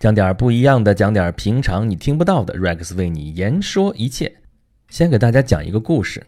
[0.00, 2.58] 讲点不一样的，讲点平常你听不到的。
[2.58, 4.34] Rex 为你言说一切。
[4.88, 6.26] 先给大家讲一个故事。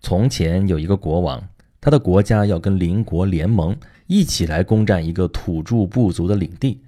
[0.00, 1.40] 从前有一个国王，
[1.80, 3.76] 他的国家要跟邻国联盟，
[4.08, 6.80] 一起来攻占一个土著部族的领地。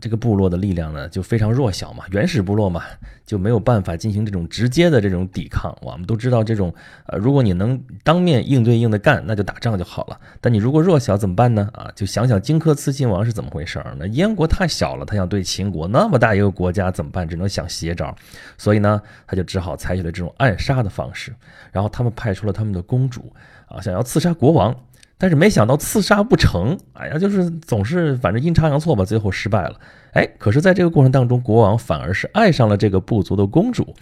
[0.00, 2.82] 这个部落的力量呢，就非常弱小嘛，原始部落嘛，
[3.24, 5.76] 就没有办法进行这种直接的这种抵抗。
[5.80, 6.74] 我们都知道，这种
[7.06, 10.18] 呃，如果你能当面硬对硬的干，那就打仗就好了。
[10.40, 11.68] 但你如果弱小怎么办呢？
[11.72, 13.96] 啊，就想想荆轲刺秦王是怎么回事儿。
[13.98, 17.28] 那燕国太小了，他想对秦国那么大一个国家怎么办？
[17.28, 18.14] 只能想邪招。
[18.58, 21.32] 所以呢，他就只好采取了这种暗杀的方式。
[21.70, 23.32] 然后他们派出了他们的公主
[23.66, 24.74] 啊，想要刺杀国王。
[25.16, 29.78] 但是没想到刺杀不成，哎呀，就是总是反正阴差阳错吧，最后失败了。
[30.12, 33.94] 哎，可是在这个过程当中，国王反而是爱上了这个部族的公主，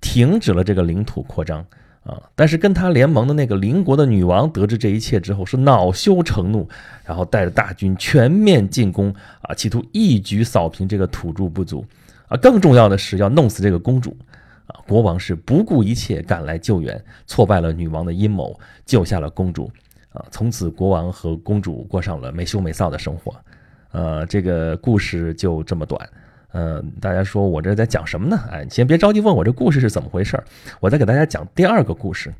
[0.00, 1.64] 停止了这个领土扩张
[2.02, 2.20] 啊。
[2.34, 6.68] 但是跟他联盟的那个邻国的女王得知这一切之后，是恼羞成怒，
[7.04, 11.86] 然后带着大军全面进攻啊，企图一举扫平这个土著部族
[12.28, 12.36] 啊。
[12.36, 14.16] 更重要的是要弄死这个公主
[14.66, 14.82] 啊。
[14.86, 19.70] 国王是不顾一切赶来救援，挫败了女王的阴谋，救下了公主。
[20.16, 23.34] 啊，从此国王和公主过上了没羞没臊的生活。
[23.92, 26.08] 呃，这个故事就这么短。
[26.52, 28.38] 呃，大家说我这在讲什么呢？
[28.50, 30.42] 哎，先别着急问我这故事是怎么回事，
[30.80, 32.32] 我再给大家讲第二个故事。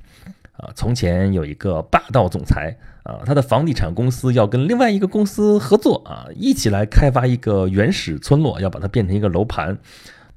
[0.57, 9.77] 啊，从前有一个霸道总裁啊，他的房地产公司要跟另外一个公司合作啊，一起来开发一个原始村落，要把它变成一个楼盘。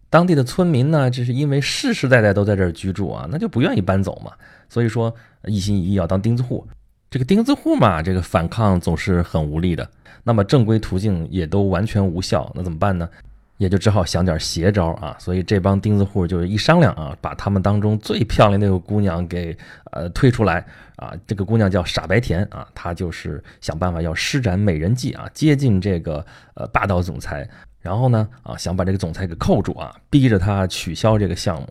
[0.10, 4.34] 当地的村民呢，这是因为世世代代都在这儿居住啊，那就不愿意搬走嘛，
[4.68, 5.16] 所以说
[5.46, 6.68] 一心一意要当钉子户。
[7.10, 9.90] 这个钉子户嘛，这个反抗总是很无力的，
[10.24, 13.10] 那么正规途径也都完全无效，那怎么办呢？
[13.58, 15.16] 也就只好想点邪招啊。
[15.20, 19.58] 所以这帮钉子户就一商量啊，把他们当中最漂亮那个姑娘给
[19.92, 20.64] 呃推出来
[20.98, 21.14] 啊。
[21.26, 27.50] 这个姑娘叫傻白甜啊，她就是想办法要施展美人计啊，接近这个呃霸道总裁，
[27.82, 31.68] 然后呢啊想把这个总裁给扣住啊，逼着他取消这个项目。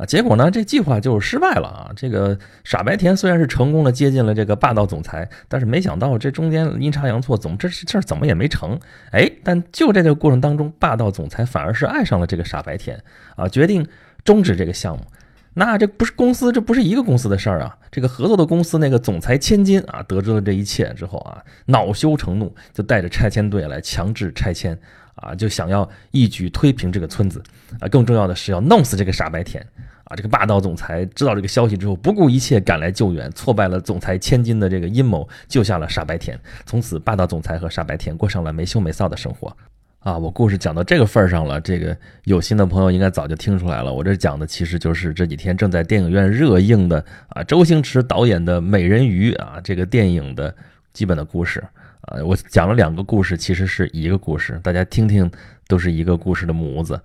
[0.00, 1.92] 啊，结果呢，这计划就失败了啊！
[1.94, 8.80] 这个傻白甜虽然是成功的接近了这个霸道总裁，但是没想到这中间阴差阳错，怎么这事儿怎么也没成？
[9.12, 12.98] 哎，但就在这个过程当中，霸道总裁反而是爱上了这个傻白甜
[13.36, 13.86] 啊，决定
[14.24, 15.04] 终止这个项目。
[15.52, 17.76] 那这不是公司，这不是一个公司的事儿啊！
[17.90, 24.78] 这个合作的公司那个总裁千金啊，得知了这一切之后啊，恼羞成怒，就带着拆迁队来强制拆迁
[25.16, 27.42] 啊，就想要一举推平这个村子
[27.80, 29.66] 啊，更重要的是要弄死这个傻白甜。
[30.10, 36.36] 啊，这个霸道总裁知道这个消息之后，不顾一切赶来救援，挫败了总裁千金的这个阴谋，救下了傻白甜。
[36.66, 39.56] 从此，霸道总裁和傻白甜过上了没羞没臊的生活。
[40.00, 43.94] 啊，我故事讲到这个份儿上了，这个有心的朋友应该早就听出来了。
[43.94, 50.52] 我这讲的其实就是这几天正在电影院热映的啊，周星驰导演的《美人鱼》啊，这个电影的
[50.92, 51.62] 基本的故事。
[52.00, 55.30] 啊，我讲了两个故事，其实是一个故事，大家听听，
[55.68, 57.00] 都是一个故事的模子。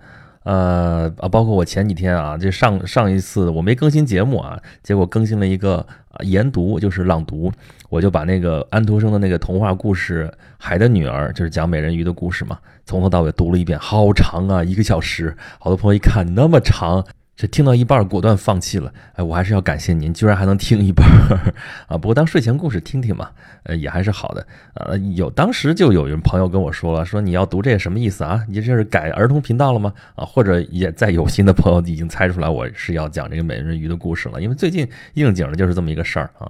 [0.45, 5.85] 呃啊，包括我前几天啊，就上上一次我没更新节目啊，结果更新了一个
[6.19, 7.51] 研读，就是朗读，
[7.89, 17.03] 我就把那个安徒生的那个童话故事《海的女儿》，就是讲美人鱼的故事嘛，从头到尾读了一遍，好长啊，一个小时，好多朋友一看那么长。
[17.35, 21.05] 这听到一半果断放弃了，哎，我还是要感谢您，居然还能听一半
[21.87, 21.97] 啊！
[21.97, 23.29] 不过当睡前故事听听嘛，
[23.63, 24.47] 呃，也还是好的。
[24.75, 28.41] 呃，有当时就有人朋友跟我说了，说你要读这什么意思啊？
[28.47, 29.93] 你这是改儿童频道了吗？
[30.15, 36.49] 啊，或者也在有心的朋友已经猜出来我是要讲这个美人鱼的故事了，因为最近应景的就是这么一个事儿啊。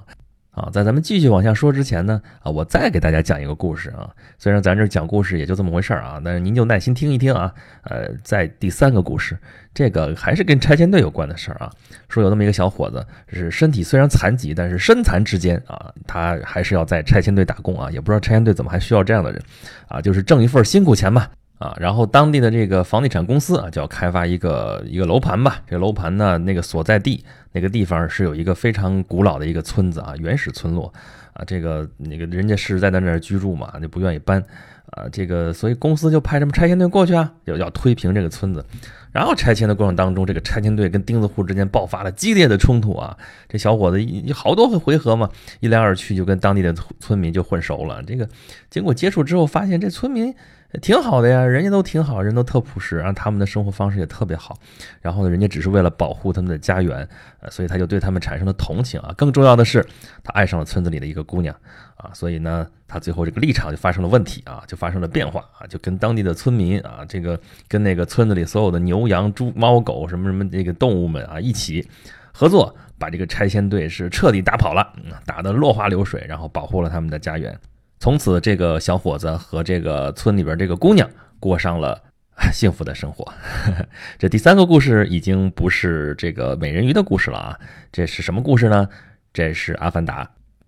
[0.55, 4.09] 啊，在咱们继续往下说之前呢，啊，我再给大家讲一个故事啊。
[4.39, 7.53] 虽然咱这讲故事也就这么回事儿啊，但是您就耐心听一听啊。
[7.83, 9.37] 呃，在第三个故事，
[9.73, 11.69] 这个还是跟拆迁队有关的事儿啊。
[12.07, 17.91] 说有那么一个小伙子，是身体虽然残疾，但是身残志坚啊，他还是要在拆迁队打工啊。
[17.91, 19.41] 也不知道拆迁队怎么还需要这样的人
[19.89, 21.27] 啊，就是挣一份辛苦钱嘛。
[21.57, 25.61] 啊，然后当地的这个房地产公司啊，就要开发一个一个楼盘吧。
[25.65, 27.23] 这个楼盘呢，那个所在地
[27.53, 30.93] 那个地方是有一个非常古老的一个村子啊，原始村落
[31.31, 31.45] 啊。
[31.47, 34.43] 这个那个人家实实在在那儿居住嘛，就不愿意搬
[34.87, 35.05] 啊。
[35.09, 38.65] 这个所以公司就派什么拆迁队过去啊，要要推平这个村子。
[39.13, 43.17] 然后拆迁的过程当中，这个拆迁队跟钉子户之间爆发了激烈的冲突啊。
[43.47, 45.29] 这小伙子一好多个回合嘛，
[45.61, 48.03] 一来二去就跟当地的村民就混熟了。
[48.03, 48.27] 这个
[48.69, 50.35] 经过接触之后，发现这村民。
[50.77, 54.57] 挺好的呀，人家都挺好，人都特朴实，然后他们的生活方式也特别好。
[55.01, 57.07] 然后呢，人家只是为了保护他们的家园，
[57.39, 59.13] 呃，所以他就对他们产生了同情啊。
[59.17, 59.85] 更重要的是，
[60.23, 61.55] 他爱上了村子里的一个姑娘
[61.97, 71.87] 啊，所以呢，他最后这个立场就发生了问题啊，就发生了变化啊，就跟当地的村民啊，这个跟那个村子里所有的牛羊猪猫狗什么什么这个动物们啊一起
[72.33, 74.91] 合作，把这个拆迁队是彻底打跑了，
[75.25, 77.57] 打得落花流水，然后保护了他们的家园。
[77.99, 81.09] 从此，这个小伙子和这个村里边这个姑娘
[81.39, 82.01] 过上了
[82.51, 83.33] 幸福的生活。
[84.19, 87.59] 这第三个故事已经不是这个美人鱼的故事了啊，
[87.91, 88.89] 这是什么故事呢？
[89.33, 90.23] 这是《阿凡达》。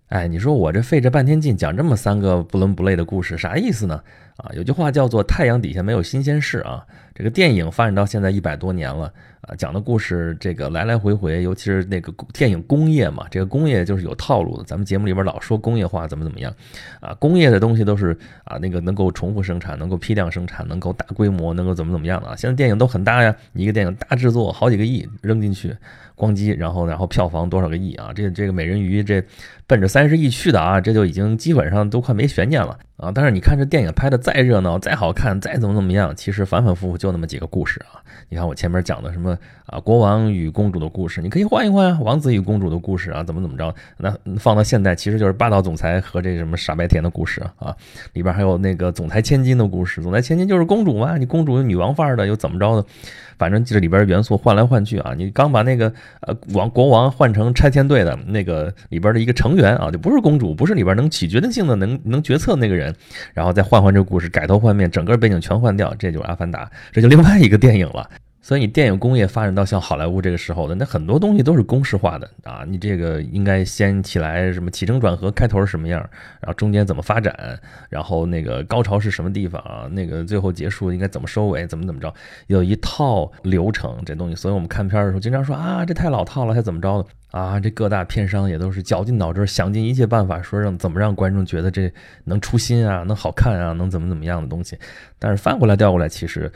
[0.08, 4.02] 哎，你说我这费这半天劲讲这么三个不伦不类的故事，啥意思呢？
[4.38, 6.84] 啊，有句话叫做“太阳底下没有新鲜事”啊。
[7.12, 14.62] 这个电影发展到现在一百多年了啊，讲的故事这个来来回回，尤其是那个电影工业嘛，这个工业就是有套路的。
[14.62, 16.54] 咱们节目里边老说工业化怎么怎么样
[17.00, 22.36] 啊，工业的东西都是啊那个能够重复生产、能够批量生产、能够大规模、能够怎么怎么样的啊。
[22.36, 25.76] 现在电影都很大呀，一个电影大制作好几个亿扔进去，
[26.14, 28.12] 咣叽，然后然后票房多少个亿啊？
[28.14, 29.20] 这这个美人鱼这
[29.66, 32.78] 奔着三十亿去的啊，这就已经基本上都快没悬念了。
[32.98, 37.96] 啊，但是你看这电影拍的再热闹、再好看、再怎么怎么样，其实反反复复就那么几个故事啊。
[38.28, 39.34] 你看我前面讲的什么
[39.64, 43.74] 啊，国王与公主的故事，你可以换一换啊，王子与公主的故事啊，怎么怎么着？
[43.96, 47.74] 那放到现代，其实就是霸道总裁和这什么傻白甜的故事啊。
[48.12, 52.86] 里边还有那个总裁千金的故事，总裁千金就是公主嘛，你公主有女王范儿的，又怎么着的？
[53.38, 55.90] 反正这里边元素换来换去啊，你刚把那个
[56.22, 62.92] 呃王国王换成拆迁队的那个里边的一个成员啊，就不是公主，不是里边能起决定性的、能能决策那个人，
[63.32, 68.10] 然后再换换这故故事，改头换面，整个背景全换掉，这就是《阿凡达》，这就另外一个电影了。
[68.42, 72.64] 所以你电影工业发展到像好莱坞这个时候的，那很多东西都是公式化的啊。
[72.66, 76.00] 你这个应该先起来什么起承转合，开头是什么样，
[76.40, 77.32] 然后中间怎么发展，
[77.90, 79.86] 然后那个高潮是什么地方啊？
[79.92, 82.12] 那个最后结束应该怎么收尾，怎么怎么着，
[82.48, 84.34] 有一套流程这东西。
[84.34, 87.58] 所以我们看片的时候经常说啊，这太老套了，还怎么着的啊？
[87.60, 91.92] 这各大片商也都是绞尽脑汁，想尽一切办法说让怎么让观众觉得这
[92.24, 94.78] 能出新啊，能好看啊，能怎么怎么样的东西。
[95.18, 96.50] 但是翻过来调过来，其实。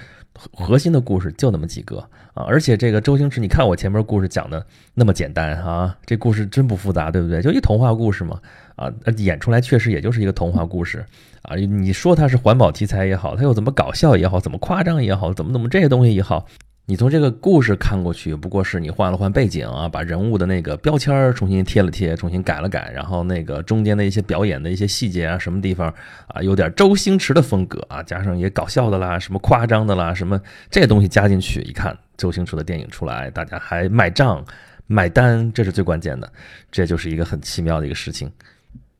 [0.54, 1.98] 核心的故事就那么几个
[2.32, 4.64] 啊，而且这个周星驰，你看我前面故事讲的
[4.94, 7.42] 那么简单啊，这故事真不复杂，对不对？
[7.42, 8.40] 就一童话故事嘛，
[8.74, 11.04] 啊，演出来确实也就是一个童话故事
[11.42, 11.54] 啊。
[11.54, 16.46] 你说它是环保题材也好，它又怎么搞笑也好，怎么夸张也好，怎么怎么这些东西也好。
[16.84, 25.94] 你从这个故事看过去，不过是你换了换背景啊，把人物的那个标签儿重新贴了贴，重新改了改，然后那个中间的一些表演的一些细节啊，什么地方
[26.26, 30.40] 啊，有点周星驰的风格啊，加上也搞笑的啦，什么夸张的啦，什么
[30.70, 34.44] 这些东西加进去，一看周星驰的电影出来，大家还买账
[34.88, 36.30] 买单，这是最关键的，
[36.72, 38.28] 这就是一个很奇妙的一个事情。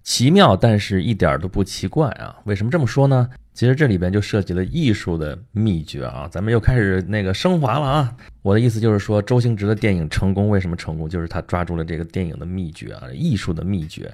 [0.02, 2.36] 奇妙，但是一点都不奇怪啊！
[2.44, 3.28] 为什么这么说呢？
[3.54, 6.26] 其实这里边就涉及了艺术的秘诀啊！
[6.30, 8.16] 咱们又开始那个升华了啊！
[8.40, 11.08] 我的意思就是说，周星驰的电影成功为什么成功？
[11.08, 14.12] 就是他抓住了这个电影的秘诀啊，艺术的秘诀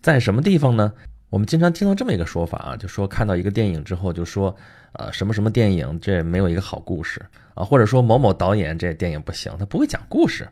[0.00, 0.92] 在什么地方呢？
[1.30, 4.56] 我们经常听到这么一个说法啊，就说看到一个电影之后，就说
[4.92, 7.24] 呃什么什么电影这没有一个好故事
[7.54, 10.48] 啊，或者说某某导演这电影不行，他不会讲故事。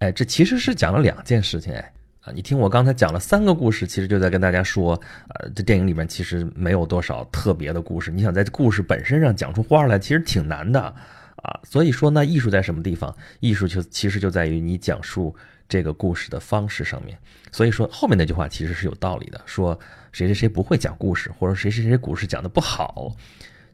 [0.00, 1.92] 哎，这其实是讲了两件事情哎。
[2.34, 8.10] 你听我刚才讲了三个故事，其实就在跟大家说，呃，这电影里面其实没有多少特别的故事。
[8.10, 11.60] 你想在故事本身上讲出花来，其实挺难的啊。
[11.64, 13.14] 所以说，那艺术在什么地方？
[13.40, 15.34] 艺术就其实就在于你讲述
[15.68, 17.18] 这个故事的方式上面。
[17.50, 19.78] 所以说后面那句话其实是有道理的，说
[20.12, 23.16] 谁谁谁不会讲故事，或者谁谁谁故事讲的不好，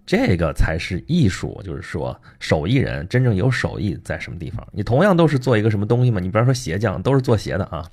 [0.06, 1.60] 这个才是艺术。
[1.64, 4.64] 就是说手艺人真正有手艺在什么地方？
[4.72, 6.20] 你同样都是做一个什么东西嘛？
[6.20, 7.90] 你比方说鞋匠都是做鞋的啊。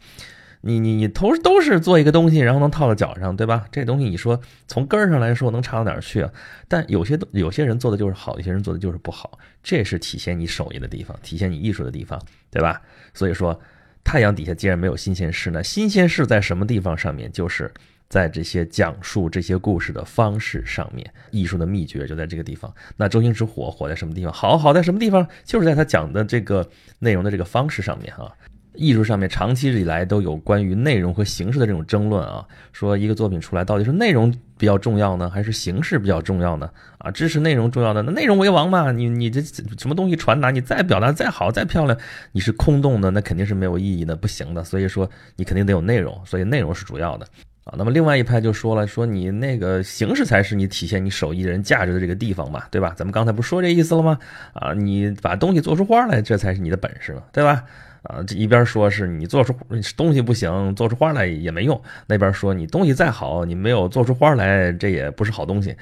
[0.61, 3.65] 你你你都都是做一个东西，然后能套到脚上，对吧？
[3.71, 6.31] 这东西你说从根儿上来说能差到哪儿去啊？
[6.67, 12.81] 但有些有些人做的就是好，有些人做的就是不好，这是体现你手艺的地方，体现你艺术的地方，对吧？
[13.13, 13.59] 所以说，
[14.03, 17.31] 太阳底下既然没有新鲜事呢，新鲜事在什么地方上面？
[17.31, 17.71] 就是
[18.07, 22.71] 在这些讲述这些故事的方式上面，艺术的秘诀就在这个地方。
[22.97, 24.31] 那周星驰火火在什么地方？
[24.31, 25.27] 好好在什么地方？
[25.44, 28.31] 就是在他讲的这个内容的这个方式上面啊。
[28.73, 36.69] 艺术上面长期以来都有关于内容和形式的这种争论啊，说一个作品出来到底是内容比较重要呢，还是形式比较重要呢？
[36.99, 38.92] 啊，支持内容重要的，那内容为王嘛。
[38.92, 41.97] 你你这什么东西传达，你再表达再好再漂亮，
[42.31, 44.63] 你是空洞的，那肯定是没有意义的，不行的。
[44.63, 47.25] 所以说你肯定得有内容，所以内容是主要的
[47.66, 47.73] 啊。
[47.78, 52.94] 那么另外一派就说了，说你那个形式才是你体现你手艺人价值的这个地方嘛，对吧？
[52.95, 54.18] 咱们刚才不说这意思了吗？
[54.54, 57.63] 啊，你把东西做出花来，这才是你的本事嘛，对吧？
[58.03, 59.53] 啊，这一边说是你做出
[59.95, 61.75] 东西不行，做出花来也没用；
[62.07, 65.75] 那边说你东西再好，你没有做出花来，这也不是好东西。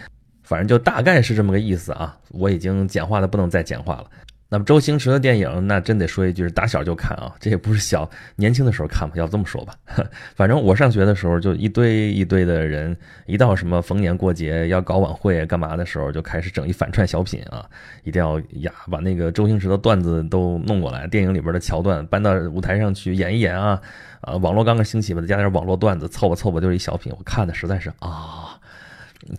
[0.44, 2.18] 反正就大概是这么个意思啊。
[2.32, 4.06] 我已经简化的不能再简化了。
[4.52, 9.76] 那么周星驰的电影，那真得说一句是打小就看啊， 这也不是小年轻的时候看吧，要这么说吧。
[10.36, 17.64] 反正我上学的时候，就一堆一堆的人，一到什么逢年过节要搞晚会干嘛的时候，就开始整一反串小品啊，
[18.04, 23.80] 一定要呀把那个周星驰的段子都弄过来，电影里边的桥段搬到舞台上去演一演啊。
[24.22, 27.14] 啊，网络刚刚兴起吧，再加点网络段子凑吧凑吧，就是一小品。
[27.16, 28.49] 我看的实在是啊。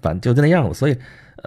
[0.00, 0.74] 反正就那样了。
[0.74, 0.96] 所以，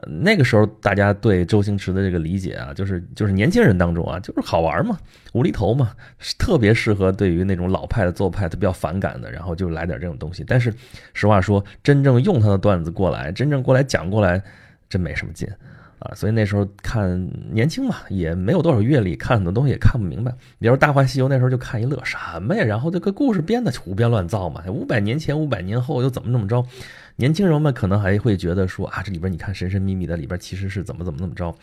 [0.08, 4.98] 那个时候大家对周星驰的这个理解啊，就是就是年轻人当中啊，就是好玩嘛，
[5.34, 5.92] 无厘头嘛，
[6.40, 10.44] 特别适合对于那种老派的做派他比较反感的，然后就来点这种东西。
[10.48, 10.74] 但是
[11.14, 14.42] 实话说，真正用他的段子过来，真正过来讲过来，
[14.90, 15.48] 真没什么劲。
[16.04, 20.30] 啊，所以那时候看年轻嘛，也没有多少阅历，看很多东西也看不明白。
[20.60, 22.64] 比如《大话西游》，那时候就看一乐，什么呀？
[22.66, 26.62] 然后这个故事编的胡编乱造嘛，五百年前、五百年后又怎么怎么着？
[27.16, 31.56] 年轻人们可能还会觉得说啊，这里边你看神神秘秘的，里边其实是怎么怎么怎么着。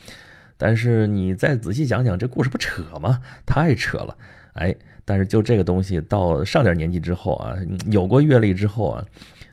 [0.57, 3.21] 但是你再仔细讲讲，这故事不扯吗？
[3.45, 4.17] 太扯了，
[4.55, 4.75] 哎！
[5.05, 7.57] 但是就这个东西，到上点年纪之后啊，
[7.91, 9.05] 有过阅历之后啊。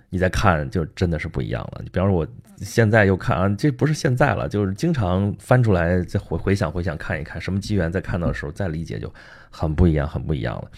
[0.10, 1.82] 你再看，就真的是不一样了。
[1.84, 9.14] 你比方说，我现在又看啊，这不是现在了，就是经常翻出来再回回想回想看一看，什么机缘再看到的时候再理解，就
[9.50, 10.72] 很不一样，很不一样了。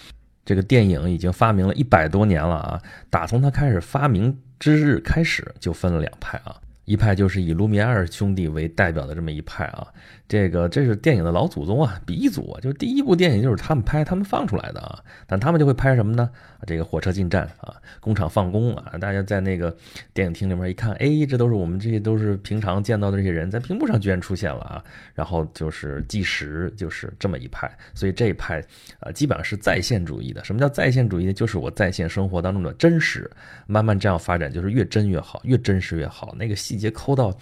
[0.44, 6.56] 这个电影已经发明了一百多年了啊，打从它开始发明之日开始，就分了两派啊。
[6.90, 9.88] 一派就是以卢米埃尔兄弟为代表的这么一派啊，
[10.28, 14.98] 这个这是电影的老祖宗啊，鼻祖啊，就是第一部电影就是他们拍、他们放出来的啊。
[15.28, 16.28] 但他们就会拍什么呢？
[16.66, 19.78] 这个火车进站啊，工厂放工啊，大家在那个
[20.16, 24.84] 电影厅里面一看，哎，这都是我们这些都是平常见到的这些人，在屏幕上居然出现了啊。
[25.14, 27.72] 然后就是计时，就是这么一派。
[27.94, 28.64] 所以这一派
[29.00, 30.44] 啊，基本上是在线主义的。
[30.44, 31.32] 什么叫在线主义？
[31.32, 33.30] 就是我在线生活当中的真实，
[33.68, 36.34] 慢慢这样发展，就是越真越好，越真实越好。
[36.36, 36.79] 那个细。
[36.80, 37.38] 直接抠到，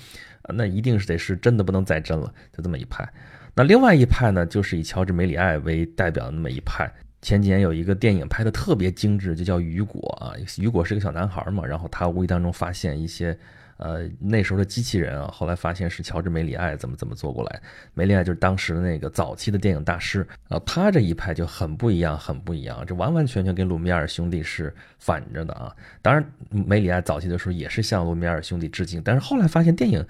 [0.53, 3.07] 那一定是得是真的不能再真了，就这么一派。
[3.55, 6.91] 那另外一派呢，就是以乔治·梅里爱为代表的那么一派。
[7.21, 10.33] 前几年有一个电影拍的特别精致，就叫《雨果》啊。
[10.57, 13.37] 雨果是个小男孩嘛，然后他无意当中发现一些。
[13.77, 17.61] 呃，那时候的机器人啊，后来发现是乔治·梅里爱怎么怎么做过来。
[17.93, 25.75] 梅里爱就是当时的那个早期的电影大师啊，他这一派就很不一样，很不一样，这完完全全跟卢米埃尔兄弟是反着的啊。
[26.01, 30.05] 当然，梅里爱早期的时候也是向卢米埃尔兄弟致敬，但是后来发现电影。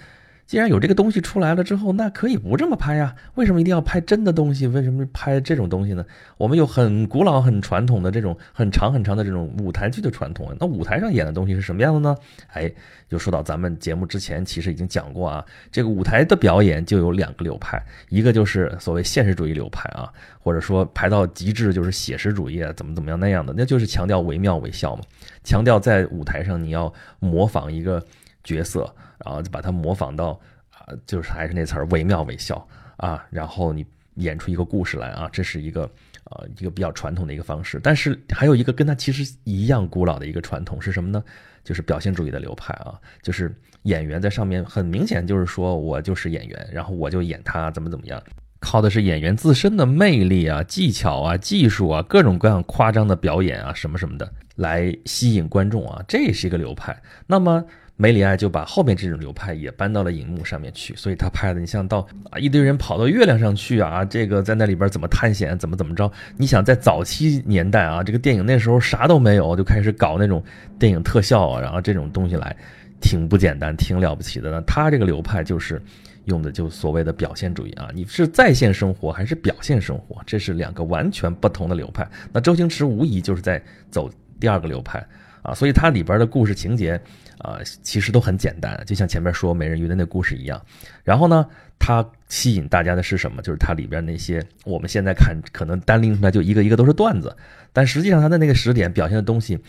[0.48, 3.14] 既然有这个东西出来了之后，那可以不这么拍呀？
[3.36, 4.66] 为什么一定要拍真的东西？
[4.66, 6.06] 为什么拍这种东西呢？
[6.38, 10.56] 我们有很古老、很传统的这种很长很长的这种舞台剧的传统。
[10.58, 12.16] 那舞台上演的东西是什么样的呢？
[12.54, 12.72] 哎，
[13.10, 15.46] 就说到咱们节目之前，其实已经讲过啊。
[15.70, 25.02] 这个舞台的表演就有两个流派，一个就是所谓现实主义流派啊，或者说排到极致就是写实主义啊，怎么怎么样那样的，那就是强调惟妙惟肖嘛，
[25.44, 28.02] 强调在舞台上你要模仿一个。
[28.44, 28.90] 角色，
[29.28, 32.68] 啊就把它模仿到啊，就是还是那词儿惟妙惟肖
[32.98, 35.82] 啊，然后你演出一个故事来啊，这是一个
[36.26, 37.80] 呃一个比较传统的一个方式。
[37.84, 41.24] 但是还有一个跟它其实一样古老的一个传统是什么呢？
[41.64, 43.54] 就是表现主义的流派啊，就是
[43.84, 48.22] 演员在上面很明显就是说我就是演员，然后我就演他怎么怎么样，
[48.60, 57.00] 靠的是演员自身的魅力啊、技巧啊、技术啊、各种各样夸张的表演啊什么什么的来吸引观众啊，这也是一个流派。
[57.28, 57.64] 那么。
[58.00, 66.10] 梅里爱就把后面这种流派也搬到了荧幕上面去，所以他拍的，你像到啊一堆人跑到月亮上去啊，这个在那里边怎么探险，怎么怎么着？
[66.38, 70.44] 你想在早期年代啊，这个电影那时候啥都没有，就开始搞那种
[70.78, 72.56] 电影特效啊，然后这种东西来，
[73.02, 74.52] 挺不简单，挺了不起的。
[74.52, 74.62] 呢。
[74.68, 75.82] 他这个流派就是
[76.26, 82.08] 用的就所谓的表现主义啊，你是在线生活还是表现生活，这是两个完全不同的流派。
[82.32, 84.08] 那周星驰无疑就是在走
[84.40, 85.04] 第二个流派
[85.42, 87.02] 啊，所以它里边的故事情节。
[87.40, 90.62] 啊，其实都很简单，就像前面说美人鱼的那故事一样。
[91.04, 91.46] 然后呢，
[91.78, 93.42] 它吸引大家的是什么？
[93.42, 97.36] 就是它里边那些我们现在看可能单拎出来就一个一个都是段子，
[97.72, 99.60] 但实际上它的那个时点表现的东西，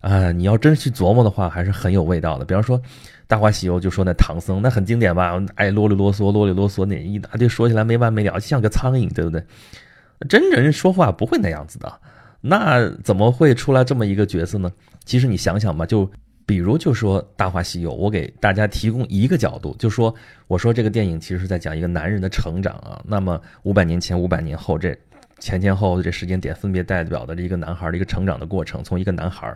[0.00, 2.44] 啊，你要真去琢磨的话，还是很有味道的。
[2.44, 2.78] 比方说
[3.26, 5.38] 《大话西游》，就说那唐僧，那很经典吧？
[5.54, 9.44] 爱啰里啰嗦，啰里啰嗦，那一大堆说起来没完没了，像个苍蝇，对不对？
[10.28, 12.00] 真人说话不会那样子的，
[12.40, 14.72] 那怎么会出来这么一个角色呢？
[15.04, 16.10] 其实你想想吧，就。
[16.48, 20.14] 比如就说《大话西游》，我给大家提供一个角度，就说
[20.46, 22.98] 我说这个电影其实是在讲一个男人的成长啊。
[23.06, 24.96] 那么五百年前、五百年后，这
[25.38, 29.54] 前前后后这时间点分别代表的这一个男孩的一个成长的过程，从一个男孩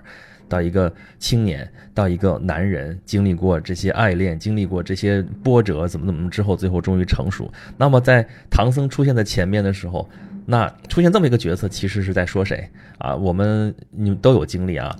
[0.50, 7.50] 到一个青年，到一个男人，经历过这些爱恋，经历过这些波折，怎么怎么之后，最后终于成熟。
[7.78, 10.06] 那么在唐僧出现在前面的时候，
[10.44, 12.68] 那出现这么一个角色，其实是在说谁
[12.98, 13.16] 啊？
[13.16, 14.94] 我们你们都有经历啊。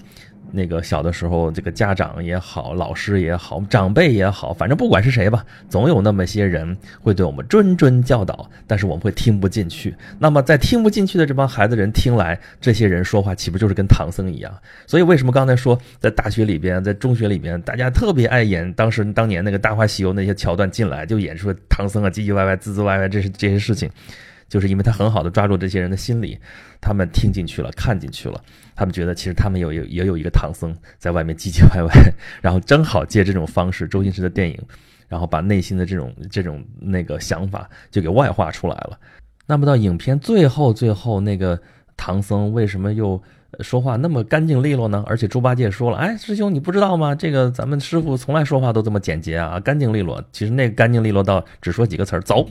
[0.52, 9.94] 那个小的时候，这个家长也好，老师也好，长辈也好，反正不管是谁吧，总有那么些人会对我们谆谆教导，但是我们会听不进去。
[10.18, 14.52] 那么在听不进去的这帮孩子人听来，这些人说话岂不就是跟唐僧一样？
[14.86, 23.90] 所以为什么刚才说在大学里边，在中学里边，大家特别爱演当时当年那个《大话西游》那些桥段进来，就演出唐僧啊唧唧歪歪、滋滋歪歪，这是这些事情。
[24.52, 26.38] 就是因为他很好的抓住这些人的心理，
[26.78, 28.38] 他们听进去了，看进去了，
[28.76, 34.58] 他们觉得其实他们有有也有一个唐僧在外面唧唧歪歪， 然后正好借这种方式，周星驰的电影，
[35.08, 38.98] 然后把内心的这种这种那个想法就给外化出来了。
[39.46, 41.58] 那么到影片最后最后那个
[41.96, 43.18] 唐僧为什么又？
[43.60, 45.04] 说话那么干净利落呢？
[45.06, 47.14] 而且猪八戒说了：“哎，师兄，你不知道吗？
[47.14, 50.24] 这个咱们师傅从来说话都这么简洁啊，干净利落。
[50.32, 52.48] 其实那个干净利落到只说几个词儿，走，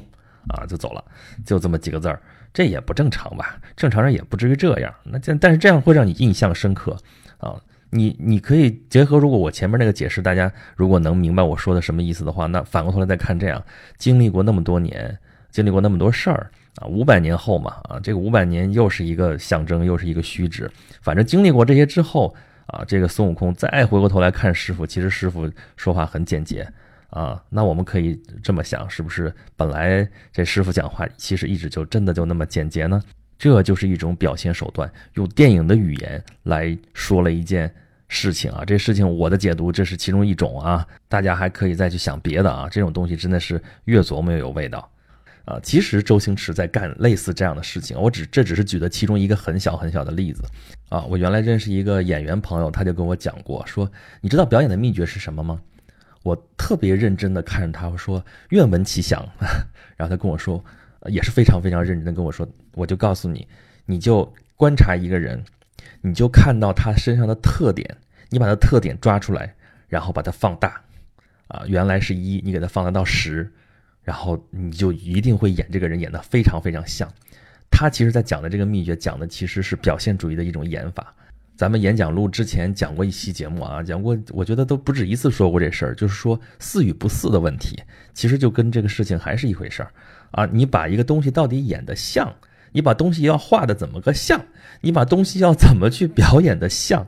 [0.49, 1.03] 啊就走了，
[1.45, 2.21] 就这么几个字儿，
[2.53, 3.59] 这也不正常吧？
[3.75, 4.93] 正常人也不至于这样。
[5.03, 6.97] 那这但是这样会让你印象深刻
[7.37, 7.55] 啊。
[7.89, 13.61] 你你可以结合，如果我前面那个解释，大家如果能明白我说的什么意思的话，那反过头来再看这样，
[13.97, 15.17] 经历过那么多年，
[15.49, 20.71] 经历过那么多事儿。”啊，五百年后嘛，啊，这个五百年又是一个象征，又是一个虚指。
[21.01, 22.33] 反正经历过这些之后，
[22.67, 26.65] 啊，这个孙悟空再回过头来看师傅，其实师傅说话很简洁，
[27.11, 33.01] 啊，那我们可以这么想，是不是本来这师傅讲话其实一直就真的就那么简洁呢？
[33.37, 37.73] 这就是一种表现手段，用电影的语言来说了一件
[38.07, 38.63] 事情啊。
[38.63, 42.69] 这事情我的解读这是其中一种啊，大家还可以再去想别的啊。
[42.69, 44.89] 这种东西真的是越琢磨越有味道。
[45.45, 50.43] 啊，其实周星驰在干类似这样的事情，我只这只是举的其中一个很小很小的例子。
[50.89, 53.91] 啊，我原来认识一个演员朋友，他就跟我讲过，说
[54.21, 55.59] 你知道表演的秘诀是什么吗？
[56.23, 59.27] 我特别认真的看着他，我说愿闻其详。
[59.97, 60.63] 然后他跟我说，
[61.05, 63.47] 也是非常非常认真的跟我说，我就告诉你，
[63.85, 65.43] 你就观察一个人，
[66.01, 67.97] 你就看到他身上的特点，
[68.29, 69.53] 你把他特点抓出来，
[69.87, 70.81] 然后把它放大，
[71.47, 73.51] 啊，原来是一，你给他放大到十。
[74.03, 77.07] 然后你就一定会演这个人演的非常非常像，
[77.69, 81.13] 他其实在讲的这个秘诀讲的其实是表现主义的一种演法。
[81.61, 87.79] 咱们演讲录之前讲过一期节目啊，讲过，我觉得都不止一次说过这事儿，就是说似与不似的问题，
[88.15, 89.91] 其实就跟这个事情还是一回事儿
[90.31, 90.49] 啊。
[90.51, 92.33] 你把一个东西到底演的像，
[92.71, 94.43] 你把东西要画的怎么个像，
[94.81, 97.05] 你把东西要怎么去表演的像。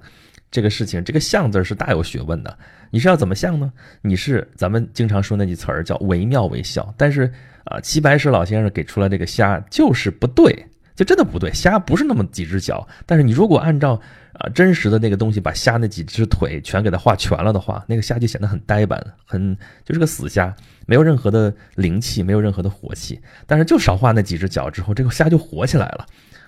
[0.51, 2.55] 这个事情，这个“像”字是大有学问的。
[2.91, 3.73] 你是要怎么像呢？
[4.03, 6.93] 你是咱们经常说那句词儿叫“惟妙惟肖”。
[6.95, 7.23] 但是
[7.63, 11.51] 啊，齐白石老先生给出来这个虾就是不对，就真的不对。
[11.51, 13.99] 虾不是那么几只脚，但是你如果按照
[14.39, 20.53] 啊真实的那个东西，把虾那几只腿全给它画全了的话，那个虾就显得很呆板，很就是个死虾，
[20.85, 23.19] 没有任何的灵气，没有任何的火气。
[23.47, 26.05] 但是就少画那几只脚之后，这个虾就活起来了。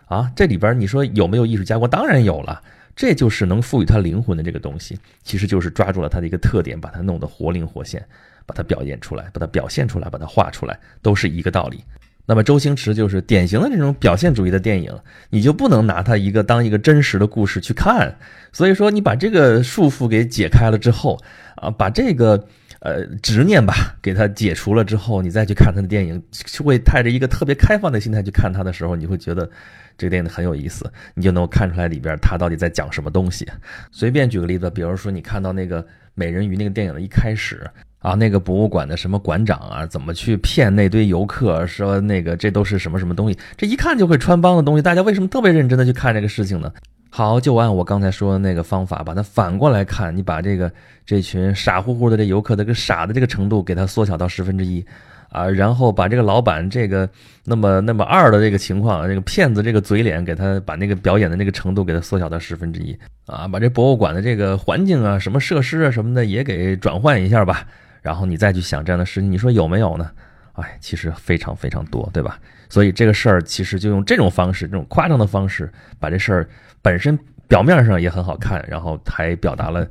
[0.07, 1.89] 啊，这里边你说有没有艺术加工？
[1.89, 2.61] 当然有了。
[2.95, 8.01] 这就是能赋予它灵魂的这个东西，其实就是抓住了它的一个特点，把它弄得活灵活现，
[8.45, 11.83] 把它表演出来，把它表现出来，把它画出来，都是一个道理。
[12.25, 14.91] 那么周星驰就是典型的这种表现主义的电影，
[15.29, 18.15] 你就不能拿它一个当一个真实的故事去看。
[18.51, 21.19] 所以说，你把这个束缚给解开了之后，
[21.55, 22.47] 啊，把这个
[22.79, 26.21] 呃执念吧给它解除了之后，你再去看他的电影，
[26.63, 29.49] 会带着一个特别开放的心态去看他的时候，你会觉得。
[29.97, 33.47] 这个电影很有意思，你就能够看出来里边他到底在讲什么东西。
[33.93, 37.65] 随便举个例子，比如说你看到那个美人鱼那个电影的一开始
[38.05, 46.71] 啊，那个博物馆的什么馆长啊，怎么去骗那堆游客，说那个这都是什么什么东西，这一看就会穿帮的东西，大家为什么特别认真的去看这个事情呢？
[47.09, 50.71] 好，就按我刚才说的那个方法，把它反过来看，你把这个
[51.03, 54.85] 这群傻乎乎的这游客的这个傻的这个程度给它缩小到十分之一。
[55.29, 57.09] 啊，然后把这个老板这个
[57.43, 67.65] 那么那么二的这个情况，这个骗子这个嘴脸，给他把那个表演的那个程度给他缩小到十分之一啊，把这博物馆的这个环境啊、什么设施啊什么的也给转换一下吧。
[68.05, 70.11] 然后你再去想这样的事情，你说有没有呢？
[70.53, 72.39] 哎，其实非常非常多，对吧？
[72.69, 75.67] 所以这个事儿其实就用这种方式，这种夸张的方式，
[75.99, 76.47] 把这事儿
[76.83, 79.87] 本身表面上也很好看，然后还表达了。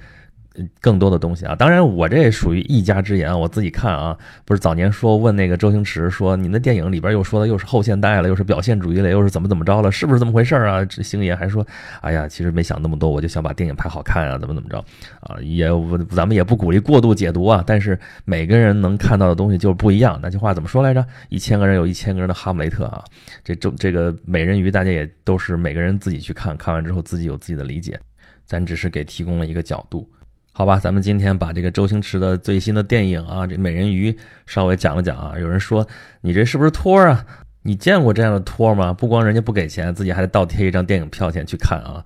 [0.80, 10.86] 更多的东西啊，当然我这属于一家之言，我自己看啊，不是早年说问那个周星驰说，您的电影里边又说的又是后现代了，又是表现主义了，又是怎么怎么着了，是不是这么回事啊？
[11.02, 11.66] 星爷还说，
[12.02, 14.78] 哎呀，其实没想那么多，我就想把电影拍好看啊，怎么怎么着
[15.20, 15.36] 啊？
[15.42, 15.68] 也
[16.10, 20.18] 咱们也不鼓励过度解读啊，但是每个人能看到的东西就是不一样。
[20.22, 21.04] 那句话怎么说来着？
[21.30, 23.02] 一千个人有一千个人的哈姆雷特啊。
[23.42, 27.98] 这周这个美人鱼，大家也都是每个人自己去看看完之后自己有自己的理解，
[28.46, 30.08] 咱只是给提供了一个角度。
[30.56, 35.34] 好吧，咱们今天把这个周星驰的最新的电影啊，这美人鱼稍微讲了讲啊。
[35.36, 35.84] 有人说
[36.20, 37.26] 你这是不是托啊？
[37.62, 38.92] 你见过这样的托吗？
[38.92, 42.04] 不光人家不给钱，自己还得倒贴一张电影票钱去看啊。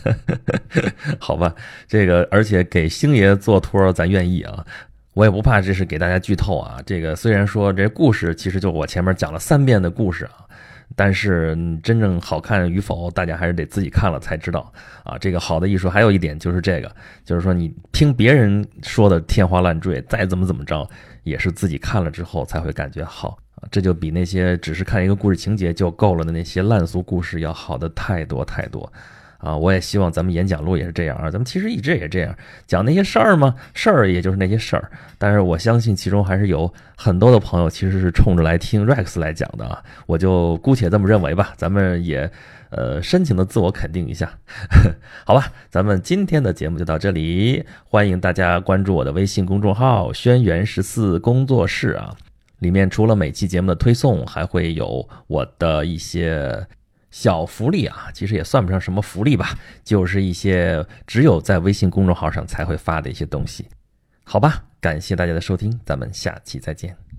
[1.20, 1.54] 好吧，
[1.86, 4.64] 这个而且给星爷做托，咱愿意啊。
[5.12, 6.78] 我也不怕这是给大家剧透啊。
[6.86, 10.48] 这个虽然说这故事其实就我前面讲了三遍的故事啊。
[10.96, 14.72] 但是真正好看与否，大家还是得自己看了才知道
[15.04, 15.16] 啊。
[15.18, 20.88] 这个好的艺术还有一点就是这个，就是说你听别人说的天花乱坠，再怎么怎么着，
[21.22, 23.38] 也是自己看了之后才会感觉好
[23.70, 28.90] 这就比那些只是看一个故事情节就够了的那些烂俗故事要好的太多太多。
[29.40, 31.30] 啊，我也希望咱们演讲录也是这样啊。
[31.30, 34.90] 咱们其实一直也这样讲那些事儿嘛，事儿也就是那些事儿。
[35.16, 39.82] 但是我相信其中还是有很多的朋友其实是冲着来听 Rex 来讲的啊。
[40.06, 41.54] 我就姑且这么认为吧。
[41.56, 42.30] 咱们也
[42.68, 44.30] 呃深情的自我肯定一下，
[45.24, 45.50] 好吧？
[45.70, 52.14] 咱们今天的节目就到这里，欢迎大家关注我的微信公众号“轩辕十四工作室”啊，
[52.58, 56.66] 里面除了每期节目的推送，还会有我的一些。
[57.10, 63.66] 小福利啊，其实也算不上什么福利吧，就是一些只有在微信公众号上才会发的一些东西，
[64.22, 64.64] 好吧？
[64.80, 67.09] 感谢大家的收听，咱们下期再见。